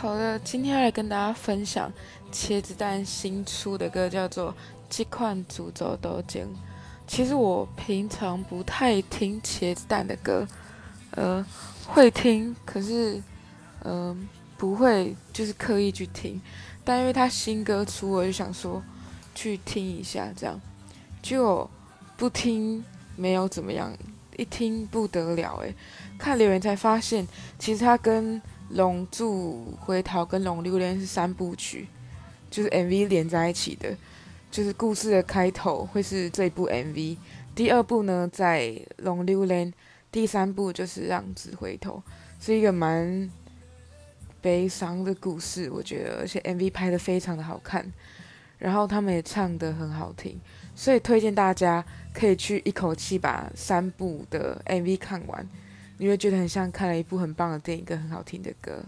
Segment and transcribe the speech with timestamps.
[0.00, 1.92] 好的，今天来跟大家分享
[2.30, 4.52] 茄子蛋新出的歌，叫做
[4.88, 6.44] 《这款主轴都精》。
[7.04, 10.46] 其实我平常不太听茄子蛋的歌，
[11.10, 11.44] 呃，
[11.84, 13.20] 会听，可是，
[13.82, 16.40] 嗯、不会就是刻意去听。
[16.84, 18.80] 但因为他新歌出，我就想说
[19.34, 20.60] 去听一下，这样。
[21.20, 21.68] 就
[22.16, 22.84] 不听
[23.16, 23.92] 没有怎么样，
[24.36, 25.74] 一听不得了诶，
[26.16, 27.26] 看留言才发现，
[27.58, 28.40] 其实他跟
[28.70, 31.88] 《龙柱回逃》跟《龙溜连》是三部曲，
[32.50, 33.96] 就是 MV 连在一起的，
[34.50, 37.16] 就是故事的开头会是这部 MV，
[37.54, 38.64] 第二部呢在
[38.98, 39.72] 《龙溜连》，
[40.12, 42.02] 第三部就是《浪子回头》，
[42.44, 43.30] 是一个蛮
[44.42, 47.90] 悲伤的故事，我觉得，而且 MV 拍得非常的好看，
[48.58, 50.38] 然后他们也唱得很好听，
[50.74, 55.48] 所以推荐大家可以去一口气把三部的 MV 看完。
[55.98, 58.82] 你会觉得很像看了一部很棒的电影，跟很好听的歌。